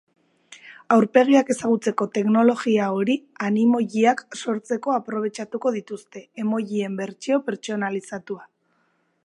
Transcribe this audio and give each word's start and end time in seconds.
Aurpegiak 0.93 1.51
ezagutzeko 1.55 2.07
teknologia 2.15 2.87
hori 3.01 3.17
animojiak 3.49 4.23
sortzeko 4.41 4.95
aprobetxatuko 4.95 5.73
dituzte, 5.79 6.25
emojien 6.45 6.97
bertsio 7.03 7.39
pertsonalizatua. 7.51 8.47